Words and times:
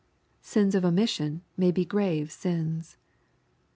Sins 0.41 0.73
of 0.73 0.83
omission 0.83 1.43
may 1.57 1.71
be 1.71 1.85
grave 1.85 2.31
sins. 2.31 2.97